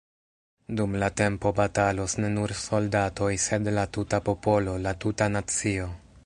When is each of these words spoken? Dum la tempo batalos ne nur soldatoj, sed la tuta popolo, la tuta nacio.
Dum 0.77 0.95
la 1.03 1.09
tempo 1.19 1.51
batalos 1.59 2.15
ne 2.23 2.31
nur 2.37 2.55
soldatoj, 2.63 3.29
sed 3.45 3.71
la 3.79 3.85
tuta 3.99 4.23
popolo, 4.31 4.75
la 4.89 4.95
tuta 5.05 5.29
nacio. 5.37 5.93